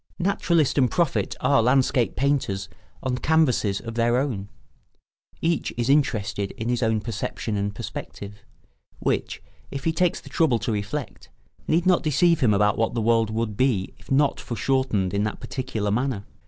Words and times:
Naturalist 0.17 0.79
and 0.79 0.89
prophet 0.89 1.35
are 1.41 1.61
landscape 1.61 2.15
painters 2.15 2.69
on 3.03 3.19
canvases 3.19 3.79
of 3.79 3.93
their 3.93 4.17
own; 4.17 4.49
each 5.41 5.71
is 5.77 5.91
interested 5.91 6.49
in 6.53 6.69
his 6.69 6.81
own 6.81 7.01
perception 7.01 7.55
and 7.55 7.75
perspective, 7.75 8.41
which, 8.97 9.43
if 9.69 9.83
he 9.83 9.93
takes 9.93 10.19
the 10.19 10.27
trouble 10.27 10.57
to 10.57 10.71
reflect, 10.71 11.29
need 11.67 11.85
not 11.85 12.01
deceive 12.01 12.39
him 12.39 12.51
about 12.51 12.79
what 12.79 12.95
the 12.95 12.99
world 12.99 13.29
would 13.29 13.55
be 13.55 13.93
if 13.99 14.09
not 14.09 14.39
foreshortened 14.39 15.13
in 15.13 15.23
that 15.23 15.39
particular 15.39 15.91
manner. 15.91 16.25